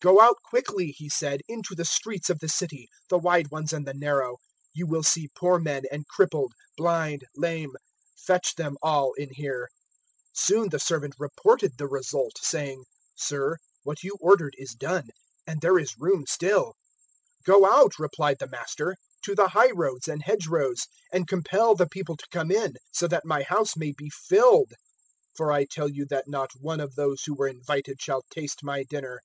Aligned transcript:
"`Go 0.00 0.20
out 0.22 0.36
quickly,' 0.44 0.94
he 0.96 1.08
said, 1.08 1.40
`into 1.50 1.74
the 1.76 1.84
streets 1.84 2.30
of 2.30 2.38
the 2.38 2.48
city 2.48 2.88
the 3.08 3.18
wide 3.18 3.50
ones 3.50 3.72
and 3.72 3.84
the 3.84 3.92
narrow. 3.92 4.36
You 4.72 4.86
will 4.86 5.02
see 5.02 5.28
poor 5.36 5.58
men, 5.58 5.82
and 5.90 6.06
crippled, 6.06 6.52
blind, 6.76 7.24
lame: 7.34 7.72
fetch 8.16 8.54
them 8.54 8.76
all 8.80 9.12
in 9.14 9.28
here.' 9.32 9.68
014:022 10.36 10.40
"Soon 10.46 10.68
the 10.68 10.78
servant 10.78 11.14
reported 11.18 11.76
the 11.78 11.88
result, 11.88 12.38
saying, 12.40 12.84
"`Sir, 13.20 13.56
what 13.82 14.04
you 14.04 14.16
ordered 14.20 14.54
is 14.56 14.70
done, 14.70 15.08
and 15.48 15.60
there 15.62 15.80
is 15.80 15.98
room 15.98 16.26
still.' 16.28 16.74
014:023 17.48 17.56
"`Go 17.60 17.68
out,' 17.68 17.98
replied 17.98 18.38
the 18.38 18.46
master, 18.50 18.94
`to 19.26 19.34
the 19.34 19.48
high 19.48 19.72
roads 19.72 20.06
and 20.06 20.22
hedge 20.22 20.46
rows, 20.46 20.86
and 21.12 21.26
compel 21.26 21.74
the 21.74 21.88
people 21.88 22.16
to 22.16 22.28
come 22.30 22.52
in, 22.52 22.74
so 22.92 23.08
that 23.08 23.24
my 23.26 23.42
house 23.42 23.76
may 23.76 23.90
be 23.98 24.10
filled. 24.10 24.68
014:024 25.34 25.34
For 25.36 25.50
I 25.50 25.64
tell 25.64 25.88
you 25.88 26.06
that 26.08 26.28
not 26.28 26.52
one 26.60 26.78
of 26.78 26.94
those 26.94 27.24
who 27.24 27.34
were 27.34 27.48
invited 27.48 28.00
shall 28.00 28.22
taste 28.32 28.60
my 28.62 28.84
dinner.'" 28.84 29.18